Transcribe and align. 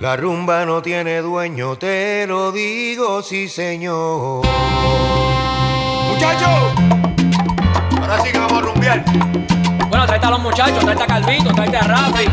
La 0.00 0.16
rumba 0.16 0.64
no 0.64 0.80
tiene 0.80 1.20
dueño, 1.20 1.76
te 1.76 2.26
lo 2.26 2.50
digo, 2.52 3.22
sí 3.22 3.50
señor. 3.50 4.46
Muchachos, 6.08 6.48
ahora 8.00 8.22
sí 8.22 8.32
que 8.32 8.38
vamos 8.38 8.62
a 8.62 8.62
rumbear. 8.62 9.04
Bueno, 9.90 10.06
tráete 10.06 10.26
a 10.26 10.30
los 10.30 10.40
muchachos, 10.40 10.78
tráete 10.82 11.02
a 11.02 11.06
Calvito, 11.06 11.52
tráete 11.52 11.76
a 11.76 11.82
Rafi. 11.82 12.24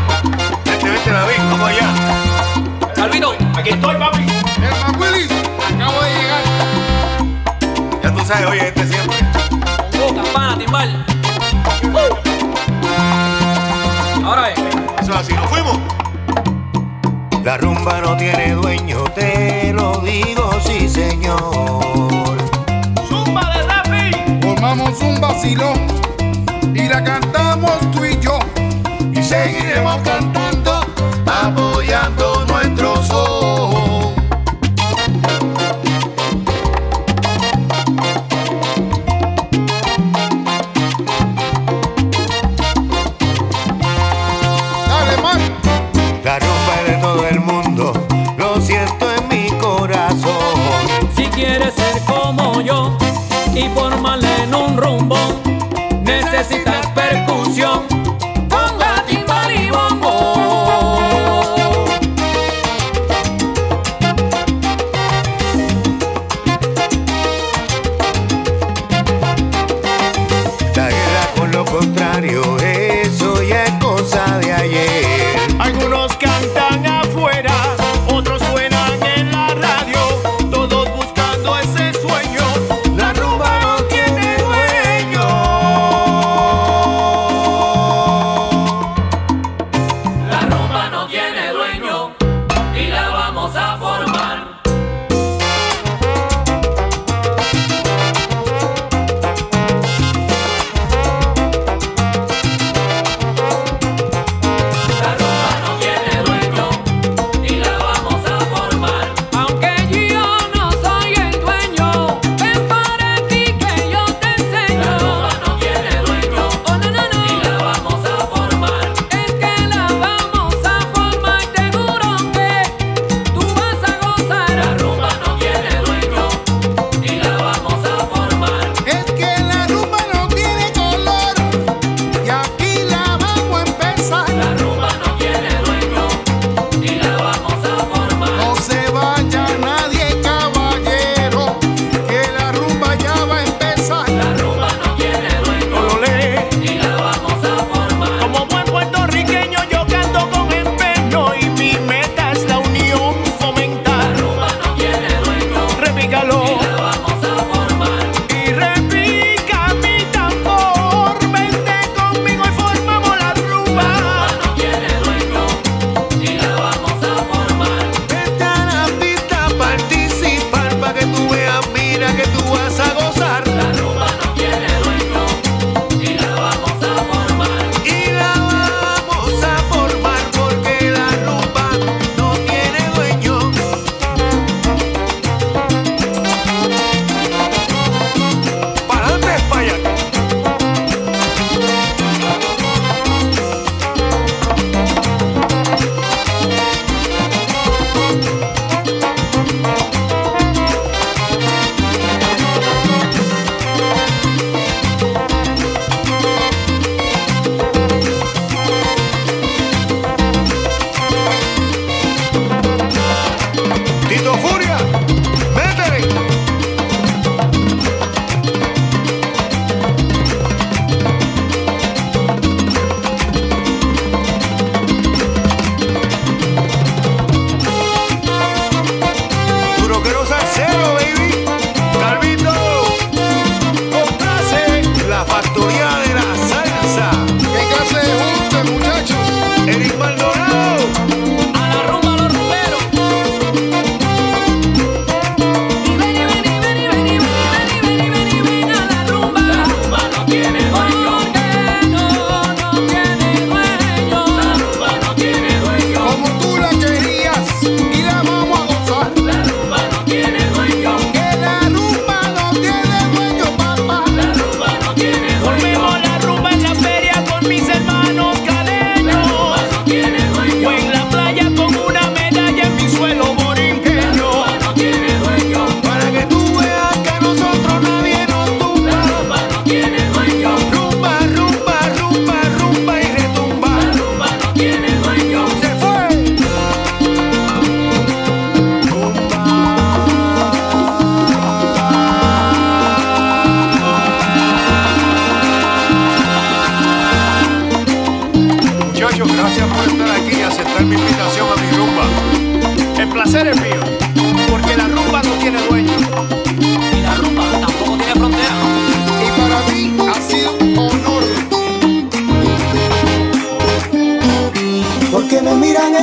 Vente, 0.64 0.88
vente, 0.88 1.10
David, 1.10 1.36
vamos 1.50 1.68
allá. 1.68 1.94
Calvito, 2.94 3.34
Aquí 3.54 3.68
estoy, 3.68 3.96
papi. 3.96 4.26
Herman 4.62 4.98
Willis, 4.98 5.30
acabo 5.74 6.00
de 6.00 6.10
llegar. 6.14 6.42
Ya 8.02 8.14
tú 8.14 8.20
sabes, 8.24 8.46
oye, 8.46 8.68
este 8.68 8.86
siempre. 8.86 9.18
oh, 10.02 10.14
campana, 10.14 10.56
timbal. 10.56 11.04
Uh. 11.82 12.16
Ahora 14.24 14.52
es. 14.52 14.58
Eso 15.02 15.12
es 15.12 15.16
así, 15.18 15.34
nos 15.34 15.50
fuimos. 15.50 15.78
La 17.48 17.56
rumba 17.56 17.98
no 18.02 18.14
tiene 18.14 18.52
dueño, 18.52 19.04
te 19.14 19.72
lo 19.72 20.00
digo, 20.00 20.50
sí 20.66 20.86
señor. 20.86 22.36
¡Zumba 23.08 23.40
de 23.54 23.62
Rafi! 23.62 24.10
Formamos 24.42 25.00
un 25.00 25.18
vacilón 25.18 25.78
y 26.74 26.86
la 26.90 27.02
cantamos 27.02 27.90
tú 27.90 28.04
y 28.04 28.20
yo. 28.20 28.38
Y 29.14 29.22
seguiremos 29.22 29.96
cantando, 30.02 30.47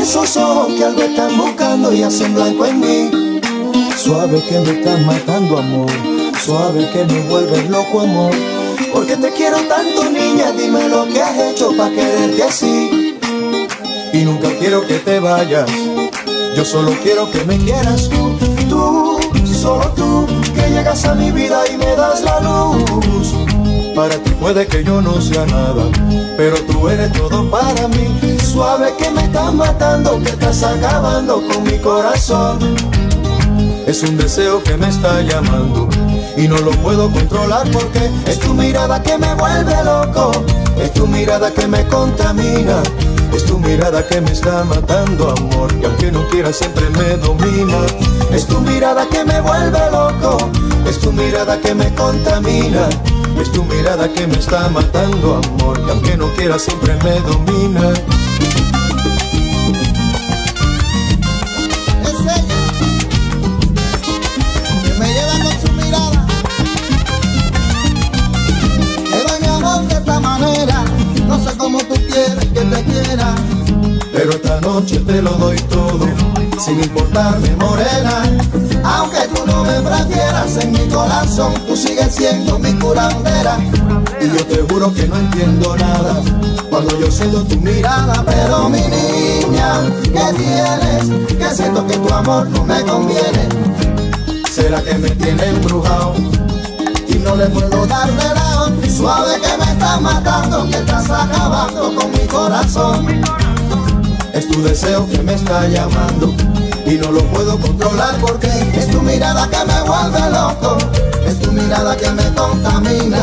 esos 0.05 0.37
ojos 0.37 0.67
que 0.77 0.83
algo 0.83 1.01
están 1.01 1.35
buscando 1.35 1.91
y 1.91 2.03
hacen 2.03 2.35
blanco 2.35 2.67
en 2.67 2.79
mí. 2.79 3.41
Suave 3.97 4.39
que 4.47 4.59
me 4.59 4.79
están 4.79 5.03
matando, 5.03 5.57
amor. 5.57 5.89
Suave 6.45 6.87
que 6.91 7.05
me 7.05 7.21
vuelves 7.23 7.67
loco, 7.71 8.01
amor. 8.01 8.31
Porque 8.93 9.17
te 9.17 9.31
quiero 9.31 9.57
tanto, 9.63 10.07
niña. 10.11 10.51
Dime 10.51 10.87
lo 10.89 11.07
que 11.07 11.23
has 11.23 11.35
hecho 11.39 11.75
para 11.75 11.89
quererte 11.89 12.43
así. 12.43 13.17
Y 14.13 14.17
nunca 14.19 14.49
quiero 14.59 14.85
que 14.85 14.99
te 14.99 15.19
vayas. 15.19 15.67
Yo 16.55 16.63
solo 16.63 16.91
quiero 17.01 17.31
que 17.31 17.43
me 17.43 17.57
quieras 17.57 18.07
tú. 18.07 18.37
Tú, 18.69 19.17
solo 19.59 19.87
tú, 19.95 20.27
que 20.53 20.69
llegas 20.69 21.03
a 21.05 21.15
mi 21.15 21.31
vida 21.31 21.63
y 21.73 21.77
me 21.77 21.95
das 21.95 22.21
la 22.21 22.39
luz. 22.41 23.33
Para 23.95 24.15
ti 24.17 24.29
puede 24.39 24.67
que 24.67 24.83
yo 24.83 25.01
no 25.01 25.19
sea 25.19 25.47
nada, 25.47 25.89
pero 26.37 26.57
tú 26.61 26.89
eres 26.89 27.11
todo 27.13 27.49
para 27.49 27.87
mí. 27.87 28.34
Suave 28.55 28.93
que 28.97 29.11
me 29.11 29.21
estás 29.21 29.53
matando, 29.53 30.17
que 30.23 30.29
estás 30.29 30.63
acabando 30.63 31.45
con 31.45 31.61
mi 31.63 31.77
corazón. 31.77 32.57
Es 33.85 34.01
un 34.01 34.15
deseo 34.15 34.63
que 34.63 34.77
me 34.77 34.87
está 34.87 35.21
llamando 35.23 35.89
y 36.37 36.47
no 36.47 36.55
lo 36.59 36.71
puedo 36.71 37.11
controlar 37.11 37.69
porque 37.69 38.09
es 38.25 38.39
tu 38.39 38.53
mirada 38.53 39.03
que 39.03 39.17
me 39.17 39.33
vuelve 39.33 39.75
loco, 39.83 40.31
es 40.81 40.93
tu 40.93 41.05
mirada 41.05 41.51
que 41.51 41.67
me 41.67 41.85
contamina. 41.87 42.81
Es 43.33 43.43
tu 43.43 43.59
mirada 43.59 44.07
que 44.07 44.21
me 44.21 44.31
está 44.31 44.63
matando, 44.63 45.31
amor, 45.31 45.73
y 45.81 45.83
aunque 45.83 46.09
no 46.09 46.25
quiera 46.29 46.53
siempre 46.53 46.89
me 46.91 47.17
domina. 47.17 47.79
Es 48.31 48.47
tu 48.47 48.61
mirada 48.61 49.05
que 49.05 49.25
me 49.25 49.41
vuelve 49.41 49.91
loco, 49.91 50.37
es 50.87 50.97
tu 50.99 51.11
mirada 51.11 51.59
que 51.59 51.75
me 51.75 51.93
contamina. 51.93 52.87
Es 53.37 53.51
tu 53.51 53.65
mirada 53.65 54.07
que 54.07 54.25
me 54.25 54.37
está 54.37 54.69
matando, 54.69 55.41
amor, 55.43 55.77
y 55.85 55.89
aunque 55.89 56.15
no 56.15 56.29
quiera 56.35 56.57
siempre 56.57 56.95
me 57.03 57.19
domina. 57.19 57.91
Noche 74.75 74.99
te 74.99 75.21
lo 75.21 75.31
doy 75.31 75.55
todo, 75.69 76.05
sin 76.59 76.83
importarme 76.83 77.49
morena. 77.55 78.23
Aunque 78.83 79.19
tú 79.33 79.45
no 79.45 79.63
me 79.63 79.79
prefieras 79.79 80.57
en 80.57 80.73
mi 80.73 80.85
corazón, 80.89 81.53
tú 81.65 81.77
sigues 81.77 82.13
siendo 82.13 82.59
mi 82.59 82.73
curandera. 82.73 83.57
Y 84.19 84.27
yo 84.27 84.45
te 84.45 84.57
juro 84.67 84.93
que 84.93 85.07
no 85.07 85.15
entiendo 85.15 85.77
nada 85.77 86.21
cuando 86.69 86.99
yo 86.99 87.09
siento 87.09 87.43
tu 87.45 87.55
mirada. 87.55 88.21
Pero 88.25 88.67
mi 88.67 88.81
niña, 88.81 89.81
¿qué 90.03 90.25
tienes? 90.43 91.37
Que 91.37 91.55
siento 91.55 91.87
que 91.87 91.97
tu 91.97 92.13
amor 92.13 92.45
no 92.49 92.65
me 92.65 92.81
conviene. 92.81 93.47
¿Será 94.51 94.81
que 94.81 94.95
me 94.95 95.09
tiene 95.11 95.45
embrujado? 95.45 96.15
Y 97.07 97.13
no 97.19 97.33
le 97.37 97.45
puedo 97.45 97.87
dar 97.87 98.09
lado. 98.11 98.73
Suave 98.89 99.39
que 99.39 99.57
me 99.57 99.71
estás 99.71 100.01
matando, 100.01 100.65
que 100.65 100.77
estás 100.77 101.09
acabando 101.09 101.95
con 101.95 102.11
mi 102.11 102.27
corazón. 102.27 103.44
Es 104.35 104.49
tu 104.49 104.61
deseo 104.61 105.07
que 105.09 105.19
me 105.23 105.33
está 105.33 105.65
llamando 105.65 106.35
y 106.85 106.95
no 106.95 107.09
lo 107.09 107.23
puedo 107.31 107.57
controlar 107.57 108.19
porque 108.19 108.49
Es 108.75 108.91
tu 108.91 109.01
mirada 109.01 109.47
que 109.49 109.63
me 109.65 109.81
vuelve 109.83 110.29
loco, 110.29 110.77
es 111.25 111.39
tu 111.39 111.53
mirada 111.53 111.95
que 111.95 112.09
me 112.11 112.23
contamina. 112.35 113.19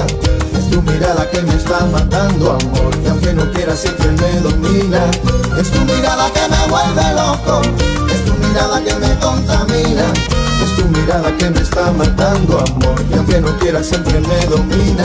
es 0.57 0.71
tu 0.71 0.81
mirada 0.81 1.31
que 1.31 1.43
me 1.43 1.55
está 1.55 1.85
matando, 1.93 2.53
amor. 2.53 2.99
Y 3.05 3.09
aunque 3.09 3.35
no 3.35 3.51
quiera 3.53 3.77
siempre 3.77 4.11
me 4.13 4.41
domina. 4.41 5.03
Es 5.61 5.71
tu 5.71 5.81
mirada 5.83 6.31
que 6.33 6.49
me 6.49 6.69
vuelve 6.71 7.13
loco, 7.15 7.61
es 8.11 8.25
tu 8.25 8.33
mirada 8.49 8.83
que 8.83 8.95
me 8.95 9.19
contamina. 9.19 10.07
Es 10.65 10.77
tu 10.77 10.89
mirada 10.89 11.37
que 11.37 11.51
me 11.51 11.61
está 11.61 11.93
matando, 11.93 12.59
amor. 12.59 13.05
Y 13.11 13.19
aunque 13.19 13.39
no 13.39 13.55
quiera 13.59 13.83
siempre 13.83 14.19
me 14.19 14.47
domina. 14.47 15.05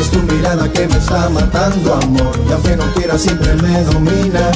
Es 0.00 0.10
tu 0.10 0.18
mirada 0.22 0.68
que 0.72 0.86
me 0.88 0.96
está 0.96 1.28
matando, 1.28 1.94
amor. 1.94 2.32
Y 2.48 2.52
aunque 2.52 2.76
no 2.76 2.84
quiera 2.94 3.18
siempre 3.18 3.54
me 3.56 3.84
domina. 3.84 4.50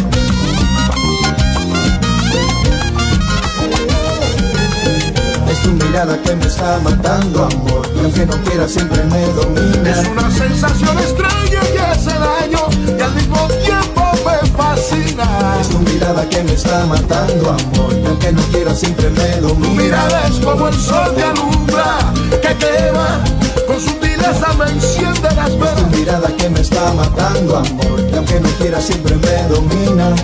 Es 5.51 5.61
tu 5.63 5.71
mirada 5.71 6.21
que 6.23 6.35
me 6.35 6.47
está 6.47 6.79
matando, 6.83 7.45
amor. 7.45 7.89
Y 7.95 8.05
aunque 8.05 8.27
no 8.27 8.37
quiera 8.43 8.67
siempre 8.69 9.05
me 9.05 9.27
domina. 9.35 9.91
Es 9.91 10.09
una 10.09 10.31
sensación 10.31 10.99
extraña 10.99 11.61
que 11.61 11.79
hace 11.81 12.11
daño 12.11 12.69
y 12.99 13.01
al 13.01 13.15
mismo 13.15 13.49
tiempo 13.65 14.03
me 14.25 14.49
fascina. 14.51 15.59
Es 15.61 15.69
tu 15.69 15.79
mirada 15.79 16.29
que 16.29 16.43
me 16.43 16.55
está 16.55 16.87
matando, 16.87 17.51
amor. 17.51 17.93
Y 18.03 18.07
aunque 18.07 18.33
no 18.33 18.43
quiera 18.45 18.75
siempre 18.75 19.11
me 19.11 19.37
Tu 19.37 19.49
domina. 19.49 19.83
mirada 19.83 20.27
es 20.29 20.45
como 20.45 20.69
el 20.69 20.75
sol 20.75 21.15
que 21.15 21.23
alumbra, 21.23 21.99
que 22.31 22.57
quema, 22.57 23.21
con 23.67 23.81
sutileza 23.81 24.53
me 24.59 24.71
enciende 24.71 25.29
las 25.35 25.51
Es 25.51 25.75
tu 25.77 25.87
mirada 25.97 26.29
que 26.37 26.49
me 26.49 26.61
está 26.61 26.93
matando, 26.93 27.57
amor. 27.57 28.01
Y 28.11 28.17
aunque 28.17 28.41
no 28.41 28.49
quiera 28.59 28.81
siempre 28.81 29.17
me 29.17 29.43
domina. 29.49 30.15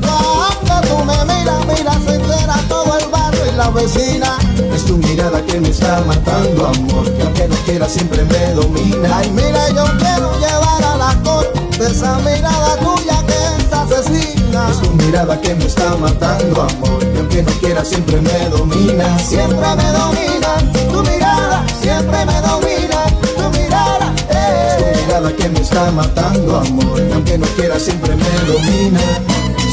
Cuando 0.00 0.88
tú 0.88 1.04
me 1.04 1.24
miras, 1.24 1.66
miras 1.66 2.06
entera 2.06 2.56
todo 2.68 2.98
el 2.98 3.08
barrio 3.08 3.40
y 3.52 3.56
la 3.56 3.70
vecina. 3.70 4.36
Es 4.74 4.84
tu 4.84 4.96
mirada 4.96 5.42
que 5.44 5.60
me 5.60 5.70
está 5.70 6.02
matando, 6.06 6.66
amor. 6.68 7.12
Y 7.18 7.22
aunque 7.22 7.48
no 7.48 7.56
quiera 7.64 7.88
siempre 7.88 8.24
me 8.24 8.54
domina. 8.54 9.18
Ay, 9.18 9.30
mira, 9.30 9.68
yo 9.70 9.84
quiero 9.98 10.38
llevar 10.38 10.84
a 10.84 10.96
la 10.96 11.22
corte 11.22 11.84
esa 11.84 12.16
mirada 12.18 12.76
tuya 12.78 13.24
que 13.26 13.64
es 13.64 13.72
asesina. 13.72 14.70
Es 14.70 14.80
tu 14.80 14.90
mirada 14.92 15.40
que 15.40 15.54
me 15.54 15.66
está 15.66 15.96
matando, 15.96 16.62
amor. 16.62 17.04
Y 17.14 17.18
aunque 17.18 17.42
no 17.42 17.52
quiera 17.52 17.84
siempre 17.84 18.20
me 18.20 18.48
domina. 18.50 19.18
Siempre 19.18 19.76
me 19.76 19.92
domina 19.92 20.72
tu 20.92 21.02
mirada, 21.02 21.51
siempre 21.82 22.24
me 22.26 22.40
domina 22.40 22.98
tu 23.36 23.50
mirada. 23.58 24.12
Es 24.30 24.76
tu 24.78 24.84
Eh. 24.84 25.04
mirada 25.06 25.32
que 25.36 25.48
me 25.48 25.60
está 25.60 25.90
matando, 25.90 26.58
amor. 26.58 27.00
Y 27.08 27.12
aunque 27.12 27.38
no 27.38 27.46
quiera 27.56 27.78
siempre 27.78 28.14
me 28.16 28.30
domina. 28.52 29.00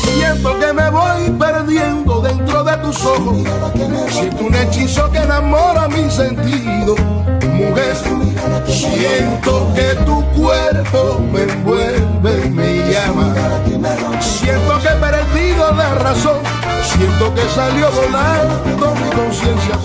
Siento 0.03 0.59
que 0.59 0.73
me 0.73 0.89
voy 0.89 1.29
perdiendo 1.39 2.21
dentro 2.21 2.63
de 2.63 2.77
tus 2.77 3.05
ojos. 3.05 3.37
Siento 4.11 4.43
un 4.43 4.55
hechizo 4.55 5.09
que 5.11 5.19
enamora 5.19 5.87
mi 5.87 6.09
sentido. 6.09 6.95
Mujer, 7.59 7.95
siento 8.65 9.67
que 9.75 9.95
tu 10.05 10.23
cuerpo 10.31 11.19
me 11.31 11.43
envuelve 11.43 12.45
y 12.45 12.49
me 12.49 12.91
llama. 12.91 13.33
Siento 14.21 14.79
que 14.81 14.87
he 14.87 14.95
perdido 14.95 15.71
la 15.73 15.93
razón. 15.95 16.37
Siento 16.91 17.33
que 17.33 17.41
salió 17.53 17.89
volando 17.91 18.95
mi 18.95 19.09
conciencia 19.11 19.75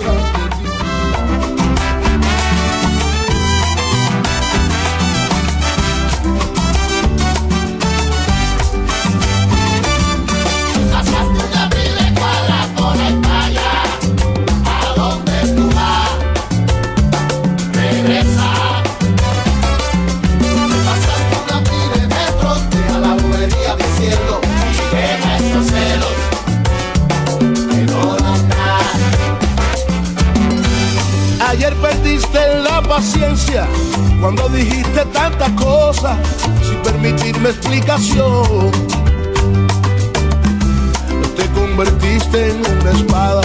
cuando 34.25 34.49
dijiste 34.49 35.05
tantas 35.13 35.51
cosas 35.51 36.17
sin 36.63 36.81
permitirme 36.81 37.49
explicación. 37.49 38.71
Te 41.37 41.45
convertiste 41.51 42.49
en 42.49 42.57
una 42.57 42.89
espada 42.89 43.43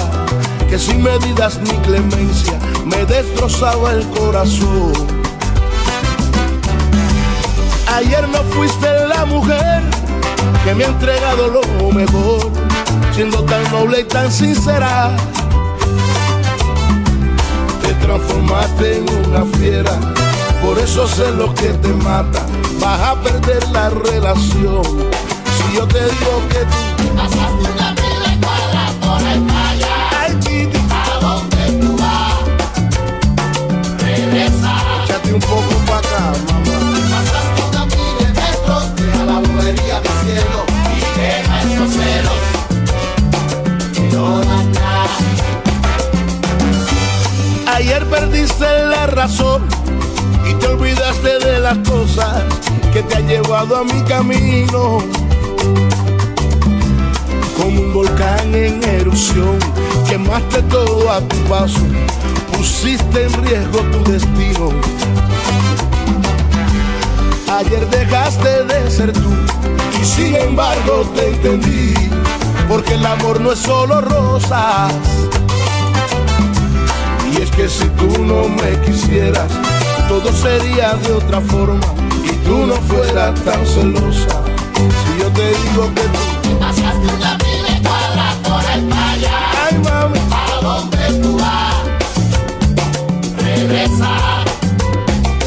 que 0.71 0.79
sin 0.79 1.03
medidas 1.03 1.61
ni 1.61 1.77
clemencia 1.81 2.59
me 2.87 3.05
destrozaba 3.05 3.93
el 3.93 4.09
corazón. 4.09 4.95
Ayer 7.95 8.27
no 8.31 8.43
fuiste 8.45 8.89
la 9.07 9.27
mujer 9.27 9.83
que 10.65 10.75
me 10.75 10.85
ha 10.85 10.89
entregado 10.89 11.49
lo 11.49 11.93
mejor, 11.93 12.51
siendo 13.15 13.45
tan 13.45 13.71
noble 13.71 14.01
y 14.01 14.05
tan 14.05 14.33
sincera 14.33 15.15
te 17.83 17.93
transformaste 18.07 18.97
en 18.97 19.27
una 19.27 19.45
fiera 19.59 20.30
esos 20.83 21.11
celos 21.11 21.53
que 21.55 21.69
te 21.69 21.89
matan, 21.89 22.47
vas 22.81 23.01
a 23.01 23.15
perder 23.21 23.67
la 23.71 23.91
relación. 23.91 24.83
Si 24.83 25.77
yo 25.77 25.87
te 25.87 25.99
digo 26.01 26.43
que 26.49 26.59
tú 26.59 27.15
Pasaste 27.17 27.71
una 27.75 27.93
vida 27.93 28.39
cuadra 28.41 28.85
por 29.01 29.21
el 29.29 29.41
playa. 29.43 29.95
ay, 30.21 30.33
chiqui, 30.41 30.79
¿A 30.91 31.19
dónde 31.21 31.65
tú 31.81 31.97
vas? 31.99 32.39
Regresa. 34.03 34.73
échate 35.05 35.33
un 35.35 35.41
poco 35.41 35.75
para 35.87 35.99
acá, 35.99 36.33
mamá. 36.49 36.79
Pasaste 37.11 37.61
una 37.71 37.85
mil 37.87 38.15
de 38.19 38.27
metros. 38.41 38.85
Deja 38.97 39.23
la 39.25 39.39
bobería, 39.41 39.97
mi 40.01 40.13
cielo. 40.25 40.61
Y 40.97 40.99
deja 41.21 41.55
esos 41.63 41.91
celos. 41.93 42.41
Que 43.95 44.03
no 44.17 44.25
dan 44.41 44.73
nada. 44.73 45.17
Ayer 47.77 48.03
perdiste 48.09 48.67
la 48.87 49.07
razón 49.07 49.70
las 51.75 51.89
cosas 51.89 52.43
que 52.93 53.01
te 53.03 53.17
han 53.17 53.29
llevado 53.29 53.77
a 53.77 53.85
mi 53.85 54.03
camino. 54.03 54.99
Como 57.57 57.81
un 57.81 57.93
volcán 57.93 58.55
en 58.55 58.83
erupción, 58.83 59.59
quemaste 60.09 60.63
todo 60.63 61.11
a 61.11 61.21
tu 61.21 61.37
paso, 61.49 61.81
pusiste 62.53 63.25
en 63.25 63.45
riesgo 63.45 63.79
tu 63.93 64.11
destino. 64.11 64.71
Ayer 67.59 67.89
dejaste 67.91 68.65
de 68.65 68.91
ser 68.91 69.13
tú 69.13 69.31
y 70.01 70.05
sin 70.05 70.35
embargo 70.35 71.05
te 71.15 71.29
entendí, 71.29 71.95
porque 72.69 72.95
el 72.95 73.07
amor 73.07 73.41
no 73.41 73.53
es 73.53 73.61
solo 73.61 74.01
rosas. 74.01 74.93
Y 77.33 77.43
es 77.43 77.51
que 77.53 77.69
si 77.69 77.85
tú 77.91 78.25
no 78.25 78.49
me 78.49 78.81
quisieras, 78.85 79.53
todo 80.11 80.33
sería 80.33 80.95
de 80.95 81.13
otra 81.13 81.41
forma 81.41 81.79
y 82.25 82.33
tú 82.45 82.67
no 82.67 82.75
fueras 82.89 83.33
tan 83.45 83.65
celosa. 83.65 84.43
Si 84.75 85.21
yo 85.21 85.29
te 85.39 85.47
digo 85.63 85.95
que 85.95 86.03
tú, 86.03 86.59
Pasaste 86.59 87.07
una 87.17 87.37
vida 87.37 87.69
en 87.77 87.83
cuadra 87.85 88.35
por 88.43 88.63
el 88.75 88.83
playa. 88.87 89.37
ay 89.69 89.79
mami, 89.79 90.19
¿A 90.33 90.61
dónde 90.63 90.99
tú 91.23 91.37
vas? 91.39 91.75
Regresa. 93.39 94.11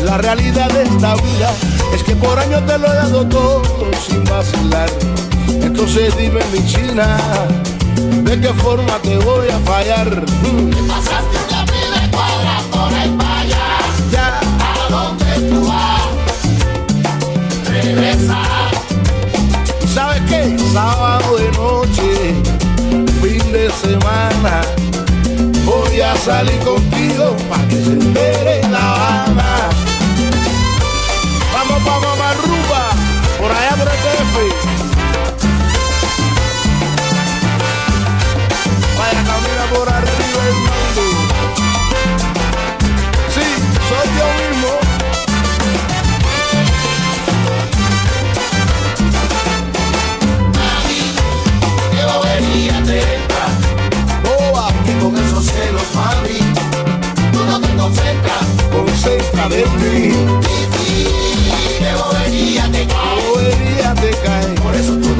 la 0.06 0.18
realidad 0.18 0.70
de 0.72 0.84
esta 0.84 1.16
vida 1.16 1.52
es 1.94 2.02
que 2.04 2.16
por 2.16 2.40
años 2.40 2.66
te 2.66 2.78
lo 2.78 2.88
he 2.88 2.96
dado 2.96 3.26
todo 3.28 3.62
sin 4.08 4.24
vacilar. 4.24 4.90
Entonces 5.62 6.16
dime 6.18 6.40
mi 6.54 6.66
china, 6.66 7.18
¿de 8.24 8.40
qué 8.40 8.54
forma 8.54 8.94
te 9.02 9.18
voy 9.18 9.50
a 9.50 9.60
fallar? 9.60 10.08
Mm, 10.44 10.88
Pasaste 10.88 11.33
¿sabes 19.94 20.22
qué? 20.28 20.58
Sábado 20.74 21.38
de 21.38 21.52
noche, 21.52 22.34
fin 23.22 23.52
de 23.52 23.70
semana, 23.72 24.62
voy 25.66 26.02
a 26.02 26.16
salir 26.18 26.58
contigo 26.60 27.36
para 27.50 27.68
que 27.68 27.76
se 27.76 27.92
entere 27.92 28.62
La 28.70 28.94
Habana. 28.94 29.70
Vamos 31.54 31.84
pa' 31.84 32.00
Mamarruba, 32.00 32.84
por 33.40 33.52
allá 33.52 33.76
por 33.78 33.88
el 33.88 34.00
DF. 34.04 34.36
Vaya, 38.98 39.24
camina 39.24 39.66
por 39.74 39.88
arriba 39.90 40.42
el 40.48 40.56
mundo. 40.66 41.04
Sí, 43.34 43.48
soy 43.90 44.08
yo 44.18 44.26
mismo. 44.38 44.53
No 58.14 58.56
te 58.56 58.64
concentras. 58.70 58.84
concéntrate 58.86 59.64
en 59.64 59.74
mí. 59.82 60.14
Y 60.88 61.80
qué 61.80 61.92
bobería 61.96 62.72
te 62.72 62.88
cae. 62.88 63.30
Bobería 63.30 63.94
te 63.96 64.12
cae. 64.24 64.46
Por 64.62 64.76
eso 64.76 64.98
tú 64.98 65.13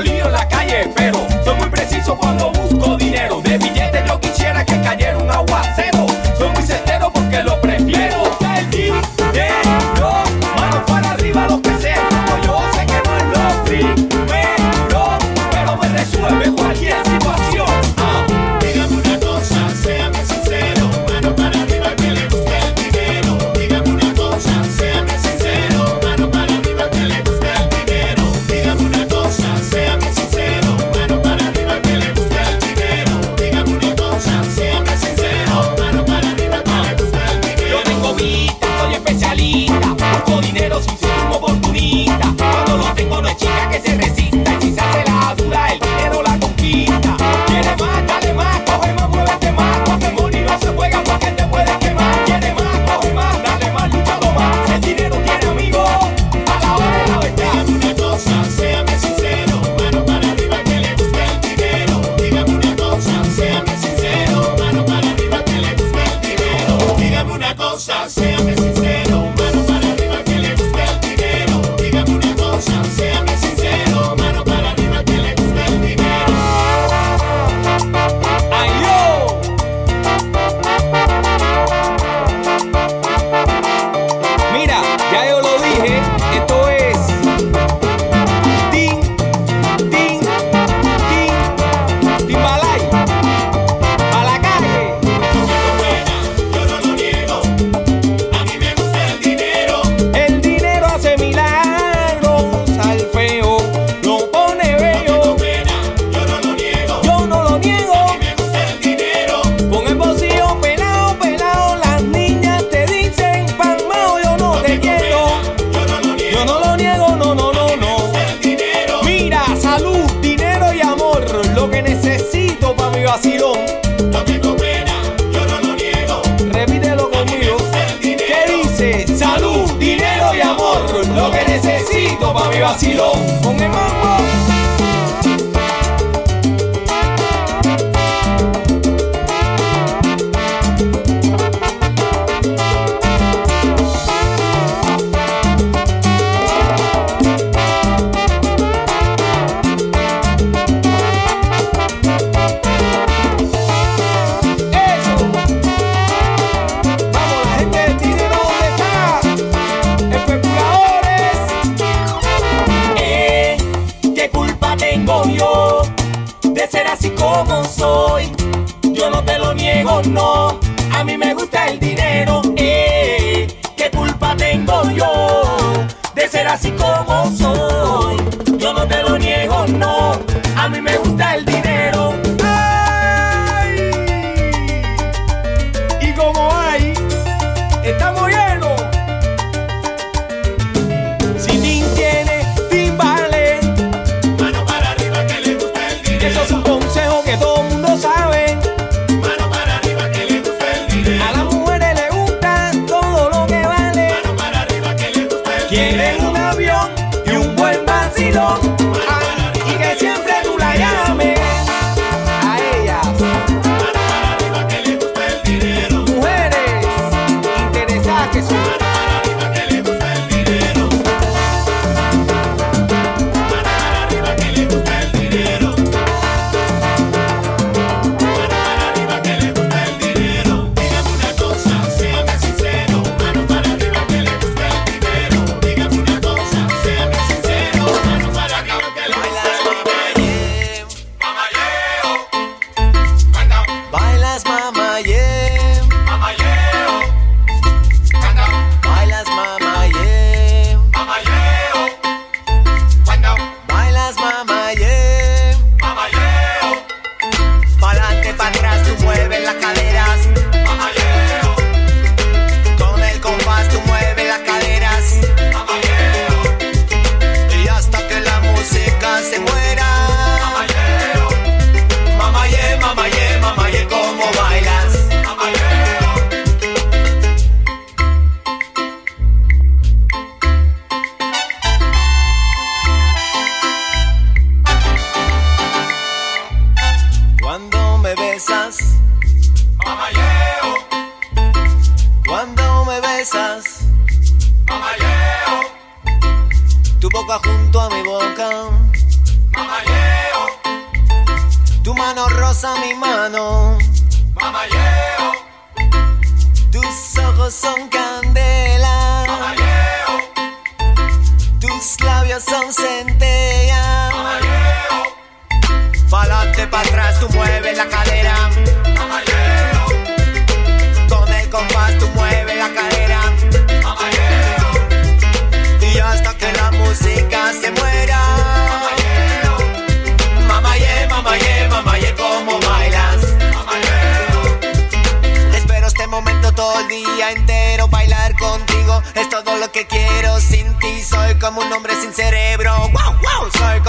lío 0.00 0.26
en 0.26 0.32
la 0.32 0.48
calle, 0.48 0.90
pero 0.96 1.13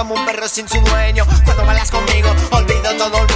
como 0.08 0.22
un 0.22 0.26
perro 0.26 0.48
sin 0.48 0.70
su 0.70 0.80
dueño. 0.82 1.26
Cuando 1.46 1.66
balas 1.66 1.90
conmigo, 1.90 2.30
olvido 2.52 2.96
todo 2.96 3.18
el 3.18 3.35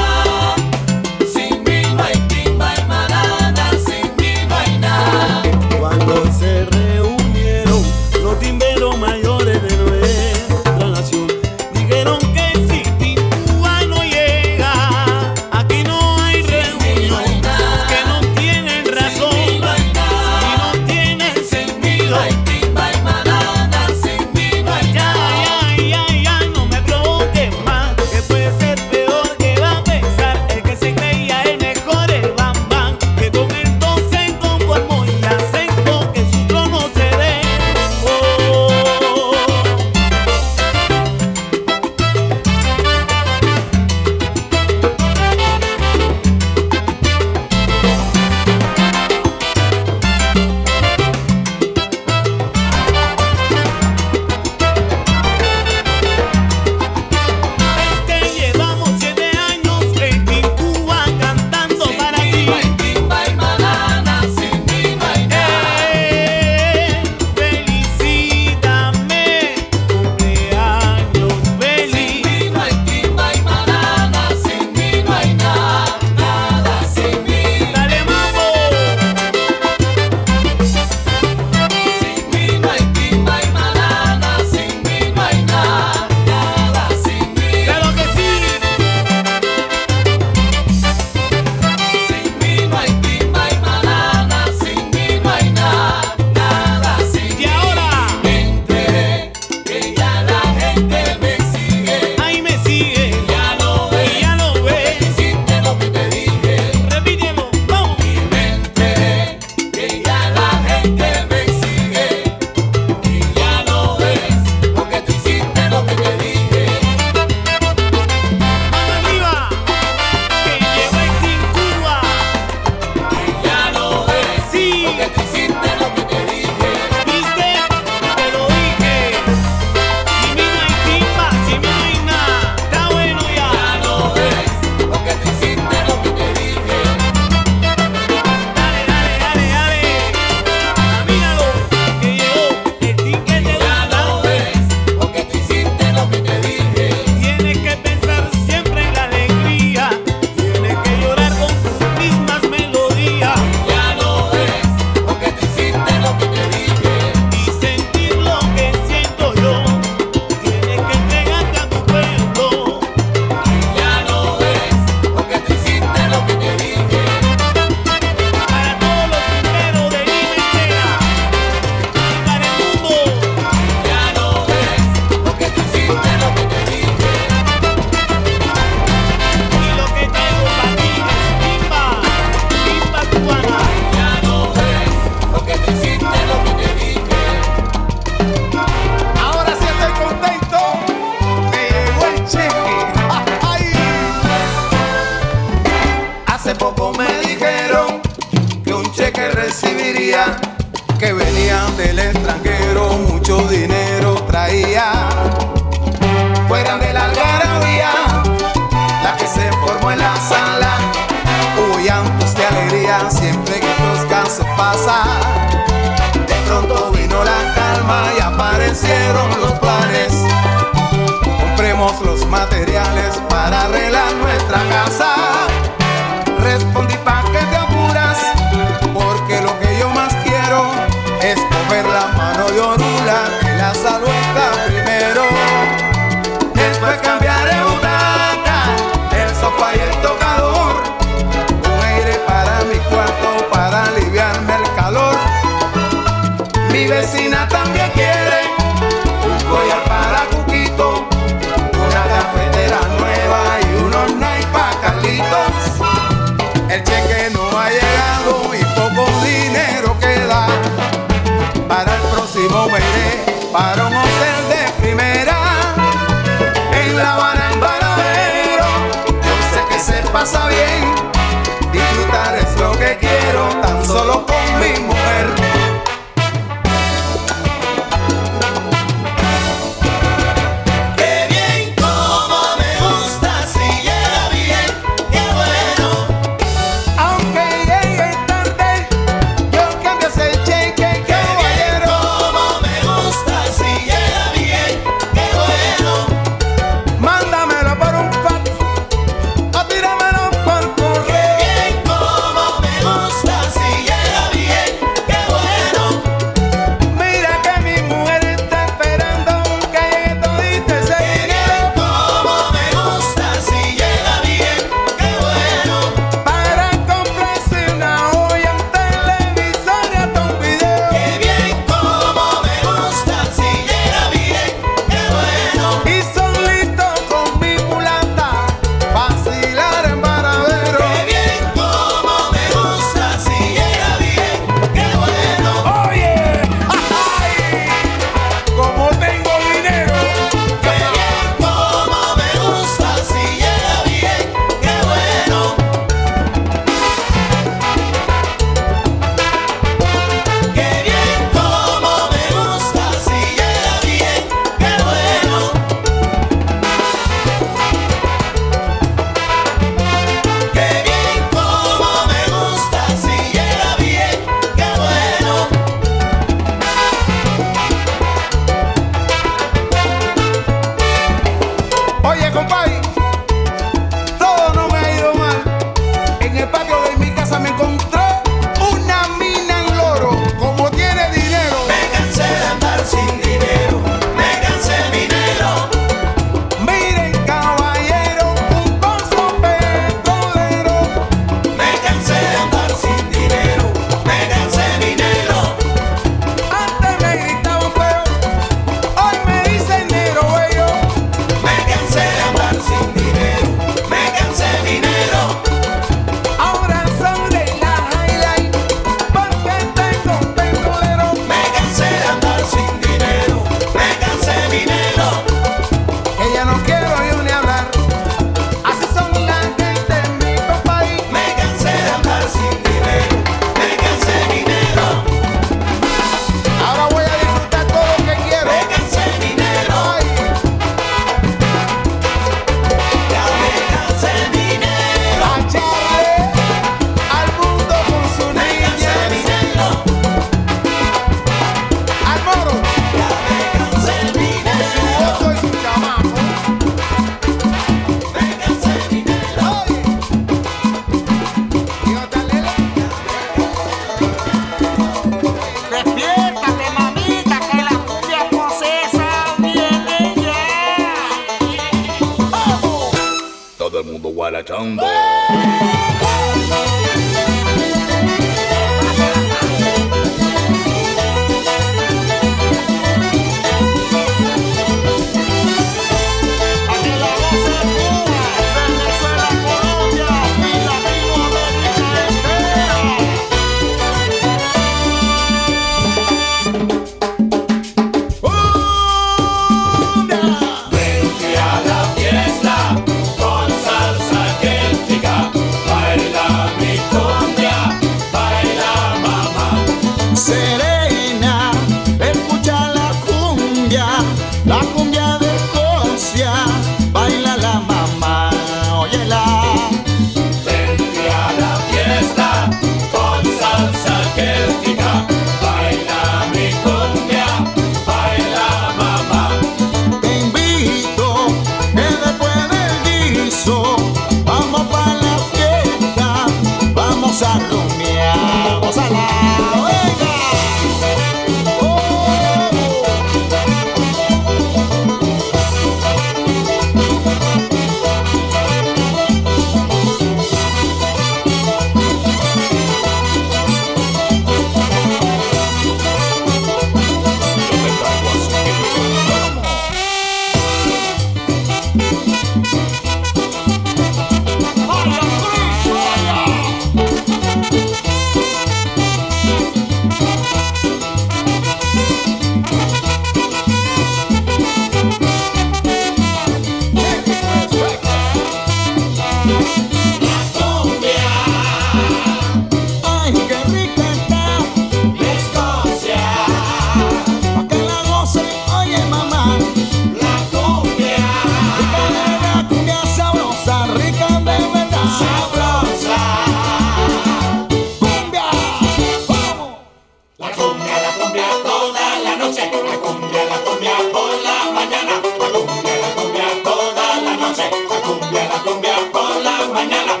mañana. 599.61 600.00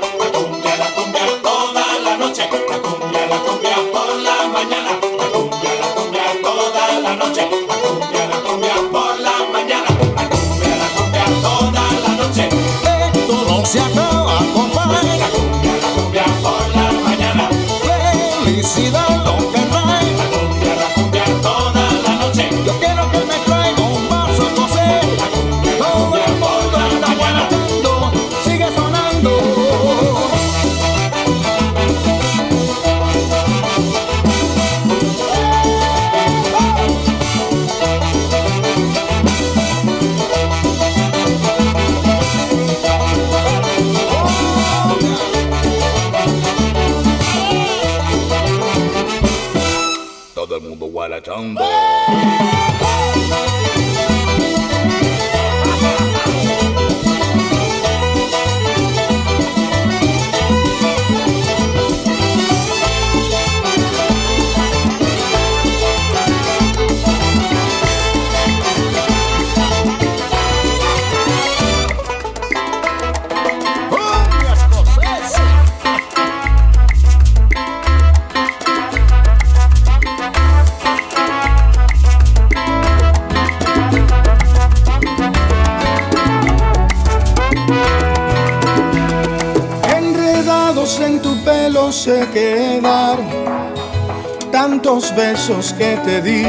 Que 95.77 95.97
te 96.05 96.21
di 96.21 96.45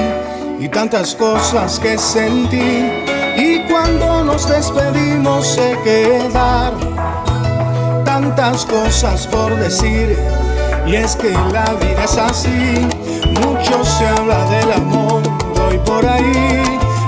y 0.60 0.68
tantas 0.68 1.14
cosas 1.16 1.80
que 1.80 1.98
sentí. 1.98 2.88
Y 3.36 3.60
cuando 3.68 4.22
nos 4.22 4.48
despedimos 4.48 5.46
se 5.46 5.76
quedaron 5.82 6.94
tantas 8.04 8.64
cosas 8.64 9.26
por 9.26 9.56
decir. 9.56 10.16
Y 10.86 10.94
es 10.94 11.16
que 11.16 11.30
la 11.30 11.64
vida 11.80 12.04
es 12.04 12.16
así, 12.16 12.88
mucho 13.40 13.84
se 13.84 14.06
habla 14.06 14.44
del 14.50 14.72
amor 14.72 15.22
hoy 15.66 15.78
por 15.78 16.04
ahí, 16.06 16.62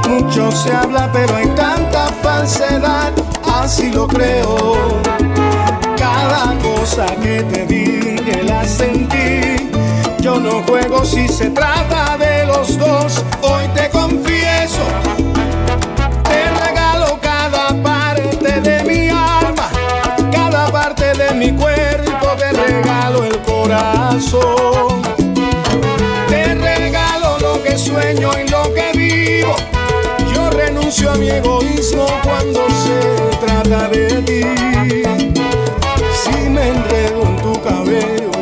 mucho 0.09 0.51
se 0.51 0.73
habla 0.73 1.11
pero 1.13 1.37
hay 1.37 1.47
tanta 1.49 2.07
falsedad, 2.23 3.13
así 3.63 3.93
lo 3.93 4.09
creo. 4.09 5.01
Cada 5.97 6.57
cosa 6.59 7.07
que 7.23 7.43
te 7.43 7.67
dije 7.67 8.43
la 8.43 8.65
sentí. 8.65 9.84
Yo 10.25 10.41
no 10.41 10.63
juego 10.63 11.05
si 11.05 11.29
se 11.29 11.51
trata 11.51 12.17
de 12.17 12.47
los 12.47 12.79
dos. 12.79 13.23
Hoy 13.43 13.69
te 13.75 13.91
confieso, 13.91 14.81
te 16.23 16.51
regalo 16.67 17.19
cada 17.21 17.69
parte 17.83 18.59
de 18.63 18.83
mi 18.85 19.09
alma, 19.11 19.69
cada 20.33 20.73
parte 20.73 21.13
de 21.13 21.35
mi 21.35 21.53
cuerpo. 21.53 22.27
Te 22.39 22.53
regalo 22.53 23.25
el 23.25 23.39
corazón. 23.43 25.03
Te 26.31 26.55
regalo 26.55 27.39
lo 27.41 27.63
que 27.63 27.77
sueño 27.77 28.31
y 28.43 28.49
lo 28.49 28.73
que 28.73 28.93
vivo. 28.97 29.55
Yo 30.35 30.49
renuncio 30.49 31.11
a 31.11 31.17
mi 31.17 31.29
egoísmo 31.29 32.07
cuando 32.23 32.67
se 32.71 33.37
trata 33.45 33.89
de 33.91 34.23
ti. 34.23 34.41
Si 36.23 36.49
me 36.49 36.69
enredo 36.69 37.25
en 37.25 37.37
tu 37.43 37.61
cabello, 37.61 38.34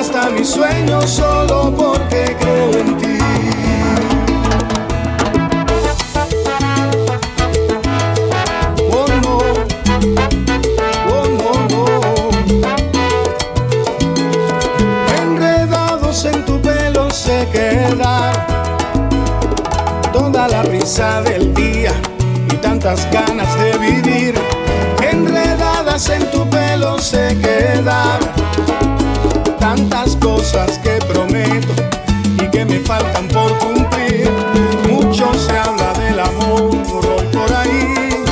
hasta 0.00 0.30
mis 0.30 0.48
sueños 0.48 1.10
solo 1.10 1.74
porque 1.76 2.34
creo 2.40 2.70
en 2.70 2.96
ti. 2.96 3.18
Oh 8.90 9.06
no, 9.22 9.38
oh 11.12 11.26
no. 11.70 11.84
Enredados 15.22 16.24
en 16.24 16.46
tu 16.46 16.58
pelo 16.62 17.10
se 17.10 17.46
queda 17.52 18.32
toda 20.14 20.48
la 20.48 20.62
risa 20.62 21.20
del 21.20 21.52
día 21.52 21.92
y 22.50 22.56
tantas 22.56 23.06
ganas 23.12 23.54
de 23.60 23.76
vivir. 23.76 24.34
Enredadas 25.02 26.08
en 26.08 26.30
tu 26.30 26.48
pelo 26.48 26.98
se 26.98 27.36
quedan 27.38 28.69
tantas 29.76 30.16
cosas 30.16 30.80
que 30.80 30.98
prometo 31.06 31.72
y 32.42 32.50
que 32.50 32.64
me 32.64 32.80
faltan 32.80 33.28
por 33.28 33.56
cumplir. 33.58 34.28
Mucho 34.88 35.32
se 35.34 35.56
habla 35.56 35.92
del 35.92 36.18
amor 36.18 36.70
hoy 36.72 37.26
por 37.32 37.52
ahí, 37.54 38.24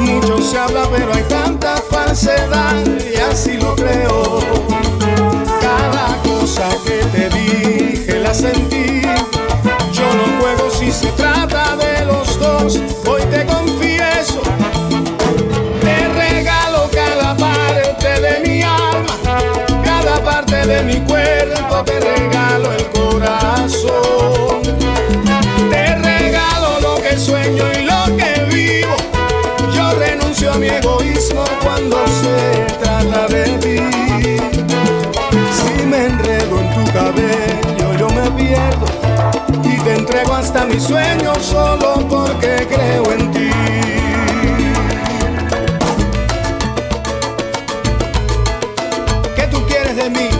mucho 0.00 0.38
se 0.40 0.58
habla 0.58 0.88
pero 0.90 1.12
hay 1.12 1.24
tanta 1.24 1.76
falsedad 1.90 2.82
y 3.14 3.16
así 3.20 3.58
lo 3.58 3.76
creo. 3.76 4.40
Cada 5.60 6.16
cosa 6.22 6.66
que 6.86 7.04
te 7.12 7.28
dije 7.36 8.20
la 8.20 8.32
sentí. 8.32 9.02
Yo 9.92 10.06
no 10.14 10.40
juego 10.40 10.70
si 10.70 10.90
se 10.90 11.08
trata 11.08 11.76
de 11.76 12.06
los 12.06 12.38
dos. 12.40 12.80
Parte 20.28 20.66
de 20.66 20.82
mi 20.82 21.00
cuerpo. 21.10 21.82
Te 21.84 21.98
regalo 22.00 22.72
el 22.72 22.84
corazón. 22.98 24.62
Te 25.70 25.84
regalo 25.96 26.80
lo 26.80 26.94
que 27.02 27.16
sueño 27.16 27.64
y 27.78 27.82
lo 27.90 28.00
que 28.18 28.32
vivo. 28.54 28.96
Yo 29.74 29.84
renuncio 29.98 30.52
a 30.52 30.56
mi 30.56 30.68
egoísmo 30.68 31.44
cuando 31.62 31.96
se 32.20 32.38
trata 32.82 33.26
de 33.28 33.44
ti. 33.64 33.78
Si 35.58 35.86
me 35.86 36.06
enredo 36.06 36.54
en 36.62 36.68
tu 36.76 36.92
cabello, 36.92 37.86
yo 38.00 38.08
me 38.18 38.30
pierdo 38.38 38.86
y 39.64 39.78
te 39.84 39.94
entrego 39.94 40.34
hasta 40.34 40.64
mis 40.66 40.82
sueños 40.82 41.38
solo 41.42 42.06
porque 42.08 42.66
creo 42.68 43.12
en 43.12 43.20
ti. 43.20 43.27
Tú 50.10 50.37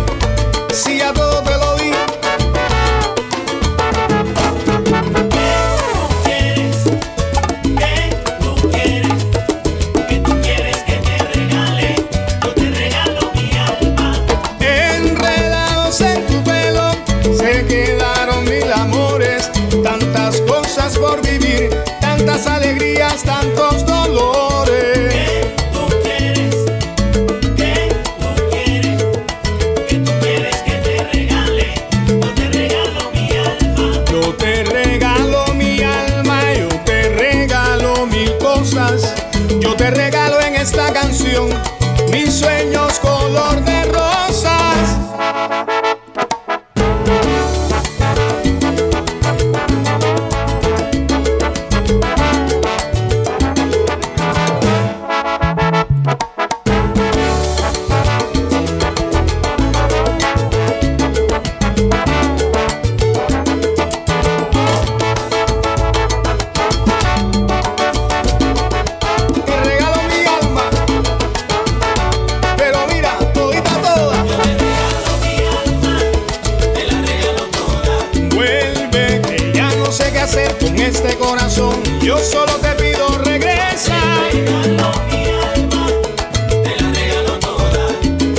solo 82.21 82.53
te 82.61 82.69
pido 82.83 83.09
regresa. 83.25 83.99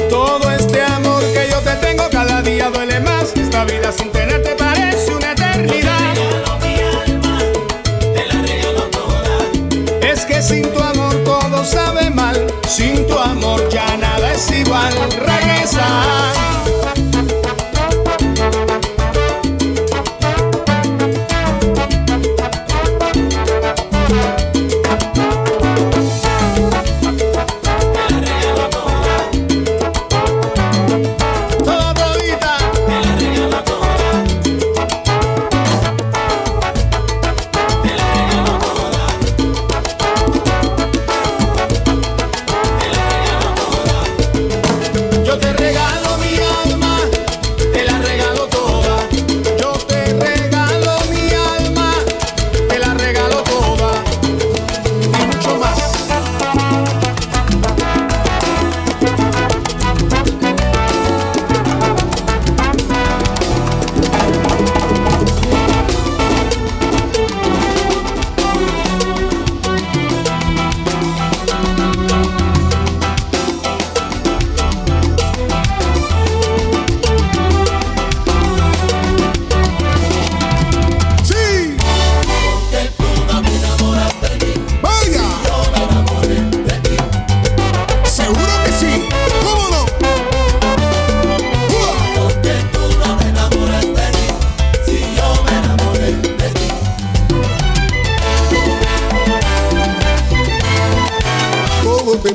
Todo 0.10 0.52
este 0.52 0.82
amor 0.82 1.24
que 1.34 1.48
yo 1.50 1.60
te 1.60 1.76
tengo 1.86 2.10
cada 2.10 2.42
día 2.42 2.70
duele 2.70 3.00
más. 3.00 3.36
Esta 3.36 3.64
vida 3.66 3.92
sin 3.92 4.12
tenerte 4.12 4.56
parece 4.56 5.14
una 5.14 5.32
eternidad. 5.32 6.14
Es 10.02 10.26
que 10.26 10.42
sin 10.42 10.72
tu 10.72 10.80
amor 10.80 11.16
todo 11.24 11.64
sabe 11.64 12.10
mal. 12.10 12.48
Sin 12.68 13.08
tu 13.08 13.18
amor 13.18 13.68
ya 13.70 13.98
nada 13.98 14.34
es 14.34 14.52
igual. 14.52 14.94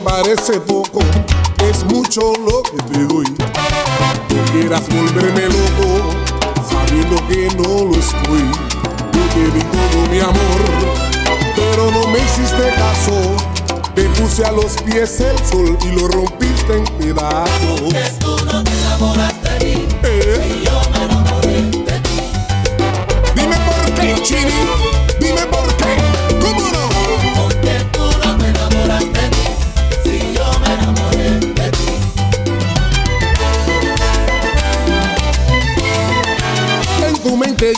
Parece 0.04 0.60
poco, 0.60 1.00
es 1.70 1.82
mucho 1.84 2.32
lo 2.46 2.62
que 2.62 2.76
te 2.92 3.04
doy. 3.06 3.26
Quieras 4.52 4.82
volverme 4.88 5.46
loco, 5.48 6.12
sabiendo 6.70 7.16
que 7.26 7.48
no 7.56 7.86
lo 7.86 7.94
estoy. 7.94 8.44
Yo 9.12 9.22
te 9.32 9.44
di 9.50 9.64
todo 9.64 10.06
mi 10.10 10.20
amor, 10.20 10.60
pero 11.56 11.90
no 11.90 12.06
me 12.08 12.18
hiciste 12.18 12.72
caso. 12.76 13.36
Te 13.94 14.04
puse 14.20 14.44
a 14.44 14.52
los 14.52 14.76
pies 14.82 15.20
el 15.20 15.38
sol 15.46 15.78
y 15.84 15.92
lo 15.92 16.08
rompiste 16.08 16.76
en 16.76 16.84
pedazos. 16.98 17.94
tú 18.18 18.36
no 18.44 18.62
te 18.62 18.70
enamoraste 18.70 19.48
de 19.58 20.38
mí, 20.38 20.64
yo 20.64 20.80
me 20.92 21.04
enamoré 21.04 21.62
de 21.62 22.00
ti. 22.00 22.16
Dime 23.34 23.56
por 23.66 23.94
qué, 23.94 24.14
Chini, 24.22 24.60
dime 25.20 25.46
por 25.46 25.66
qué, 25.76 25.83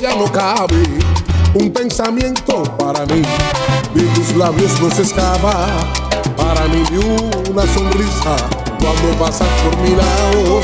ya 0.00 0.14
no 0.14 0.30
cabe 0.30 0.82
un 1.54 1.72
pensamiento 1.72 2.62
para 2.76 3.06
mí. 3.06 3.22
De 3.94 4.02
tus 4.14 4.36
labios 4.36 4.80
no 4.80 4.90
se 4.90 5.02
escapa 5.02 5.68
para 6.36 6.66
mí 6.68 6.82
ni 6.90 6.98
una 7.50 7.62
sonrisa 7.74 8.36
cuando 8.78 9.18
pasas 9.18 9.48
por 9.62 9.76
mi 9.78 9.90
lado. 9.90 10.60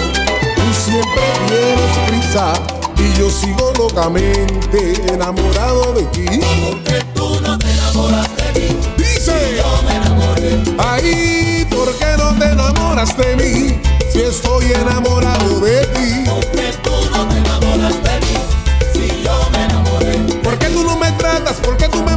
Tú 0.57 0.75
siempre 0.85 1.23
tienes 1.49 1.99
prisa 2.09 2.53
y 2.99 3.19
yo 3.19 3.31
sigo 3.31 3.73
locamente 3.79 4.95
enamorado 5.13 5.93
de 5.95 6.03
ti. 6.07 6.27
Porque 6.69 7.05
tú 7.15 7.41
no 7.41 7.59
te 7.59 7.71
enamoras 7.71 8.29
de 8.37 8.61
mí. 8.61 8.77
Dice. 8.99 9.57
yo 9.57 9.83
me 9.87 9.97
enamoré. 9.97 10.63
Ay, 10.79 11.67
¿por 11.71 11.95
qué 11.95 12.17
no 12.19 12.39
te 12.39 12.47
enamoras 12.47 13.17
de 13.17 13.37
mí? 13.37 13.81
Si 14.13 14.21
estoy 14.21 14.73
enamorado 14.73 15.61
de 15.61 15.87
ti. 15.87 16.25
Porque 16.29 16.73
tú 16.83 16.91
no 17.11 17.29
te 17.29 17.39
enamoras 17.39 18.03
de 18.03 18.21
mí. 18.21 18.22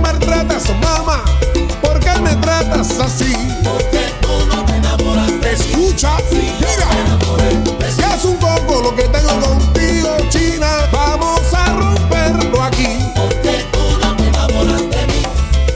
¿Por 0.05 0.19
qué 0.19 0.25
tú 0.25 0.31
me 0.31 0.37
maltratas, 0.37 0.69
mamá? 0.81 1.23
¿Por 1.81 1.99
qué 1.99 2.19
me 2.21 2.35
tratas 2.35 2.99
así? 2.99 3.33
Porque 3.63 4.13
tú 4.21 4.45
no 4.47 4.63
te 4.65 4.75
enamoras 4.75 5.41
de 5.41 5.53
Escucha, 5.53 6.17
llega. 6.29 6.89
Si 7.95 8.01
es 8.01 8.25
un 8.25 8.37
poco 8.37 8.81
lo 8.81 8.95
que 8.95 9.03
tengo 9.03 9.39
contigo, 9.41 10.17
China, 10.29 10.67
vamos 10.91 11.41
a 11.53 11.73
romperlo 11.73 12.63
aquí. 12.63 12.99
Porque 13.15 13.65
tú 13.71 13.79
no 13.99 14.15
te 14.15 14.27
enamoras 14.27 14.81
de 14.81 15.07
mí. 15.07 15.23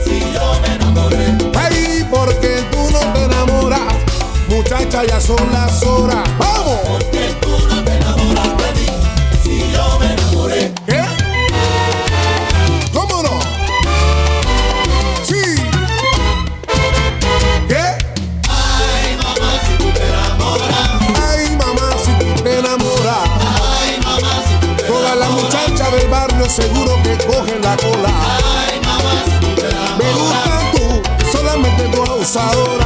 Si 0.04 0.20
yo 0.32 0.60
me 0.62 0.74
enamoré. 0.74 1.26
Ay, 1.58 2.06
porque 2.08 2.64
tú 2.70 2.90
no 2.92 3.00
te 3.12 3.24
enamoras. 3.24 3.80
Muchacha, 4.48 5.04
ya 5.06 5.20
son 5.20 5.52
las 5.52 5.82
horas. 5.82 6.09
Seguro 26.50 27.00
que 27.04 27.16
cogen 27.26 27.62
la 27.62 27.76
cola. 27.76 28.10
Ay, 28.66 28.80
mamá, 28.80 29.22
tú. 29.40 29.46
Me 29.98 30.12
gusta 30.14 30.72
tú, 30.72 31.30
solamente 31.30 31.88
tu 31.88 32.02
abusadora. 32.02 32.79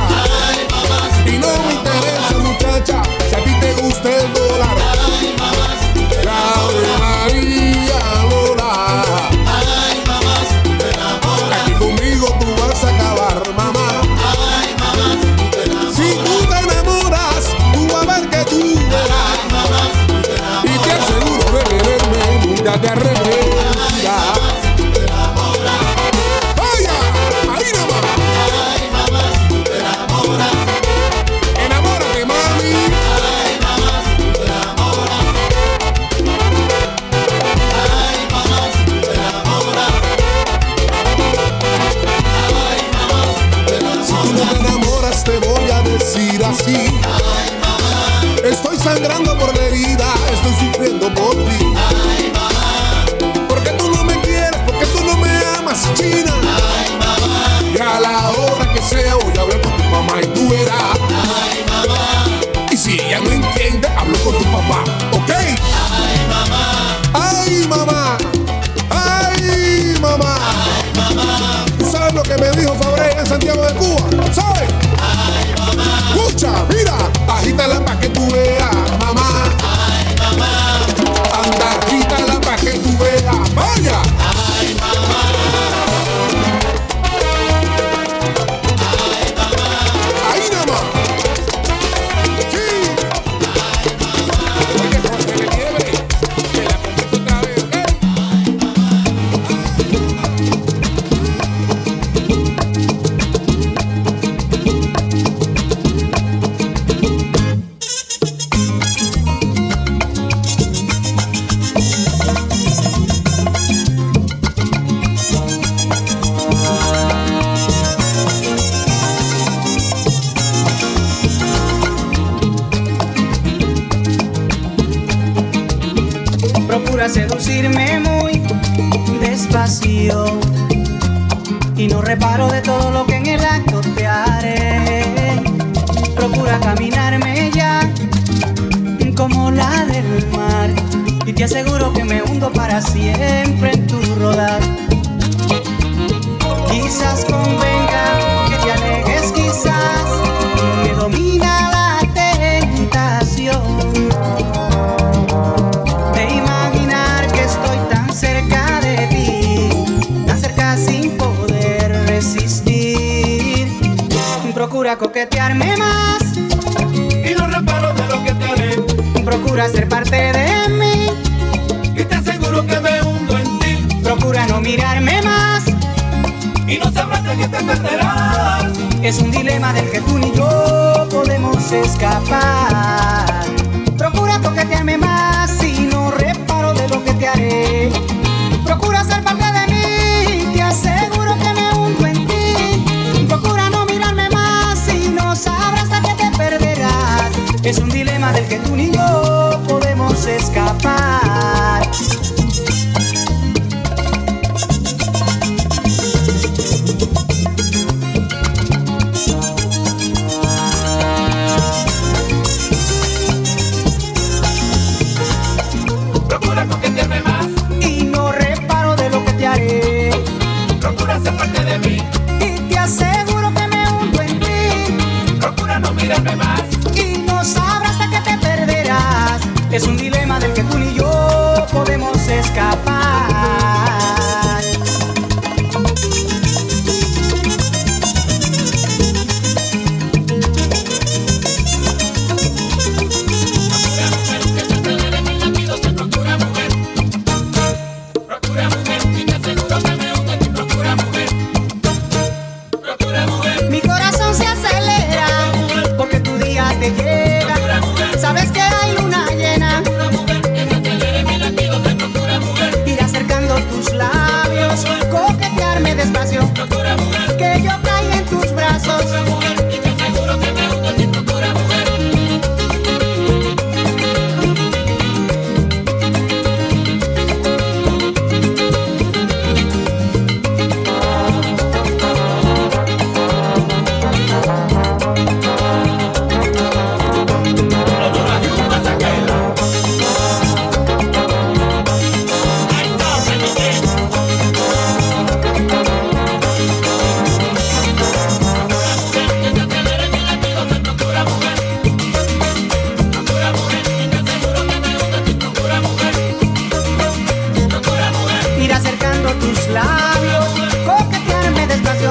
tus 309.55 309.69
labios, 309.69 310.45
coquetearme 310.85 311.67
despacio, 311.67 312.11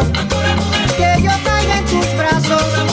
que 0.97 1.21
yo 1.21 1.31
caiga 1.43 1.77
en 1.77 1.85
tus 1.85 2.17
brazos. 2.17 2.92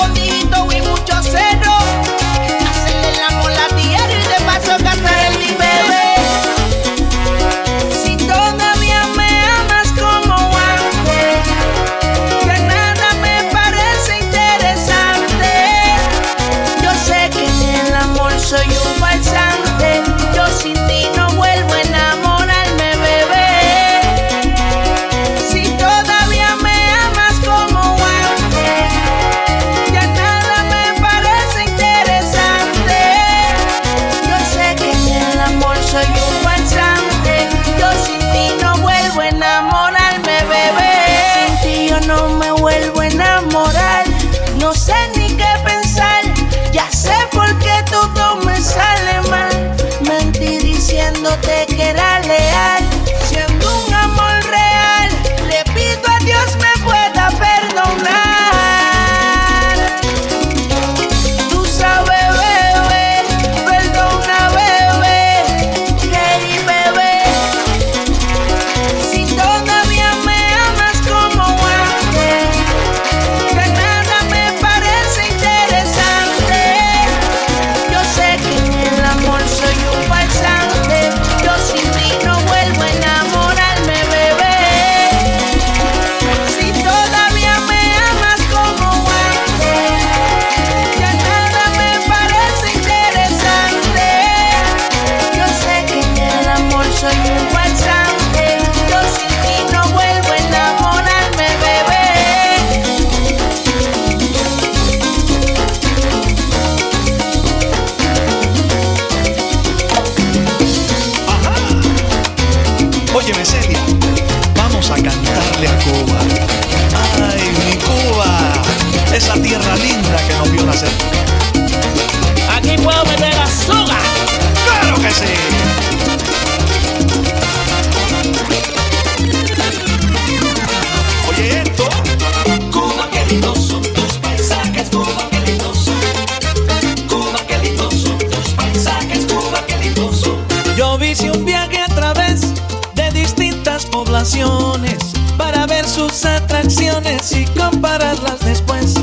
y 147.33 147.45
compararlas 147.57 148.39
después. 148.41 148.95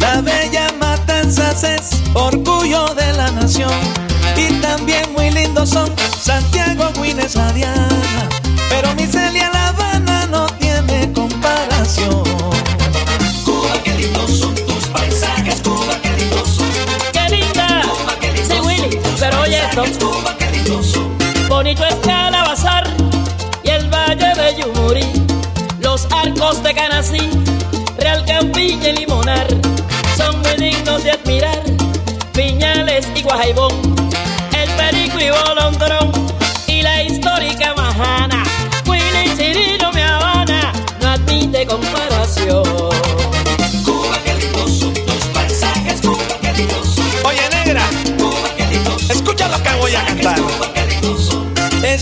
La 0.00 0.20
bella 0.20 0.72
Matanzas 0.78 1.64
es 1.64 2.02
orgullo 2.14 2.94
de 2.94 3.12
la 3.12 3.30
nación 3.32 3.72
y 4.36 4.52
también 4.60 5.12
muy 5.12 5.30
lindos 5.30 5.70
son 5.70 5.90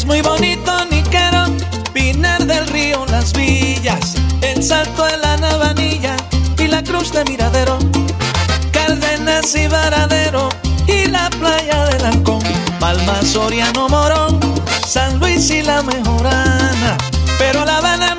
Muy 0.07 0.21
bonito 0.21 0.73
Niquero, 0.91 1.45
Pinar 1.93 2.45
del 2.47 2.67
Río, 2.69 3.07
Las 3.07 3.33
Villas, 3.33 4.15
el 4.41 4.63
Salto 4.63 5.05
de 5.05 5.17
la 5.19 5.37
Navanilla 5.37 6.17
y 6.59 6.67
la 6.67 6.83
Cruz 6.83 7.13
de 7.13 7.25
Miradero, 7.25 7.79
Cárdenas 8.73 9.55
y 9.55 9.69
Varadero 9.69 10.49
y 10.87 11.07
la 11.07 11.31
Playa 11.31 11.85
del 11.87 12.05
Halcón, 12.05 12.43
Palma, 12.81 13.23
Soriano, 13.23 13.89
Morón, 13.89 14.41
San 14.87 15.19
Luis 15.21 15.51
y 15.51 15.63
la 15.63 15.83
Mejorana, 15.83 16.99
pero 17.39 17.65
La 17.65 17.79
Habana 17.79 18.15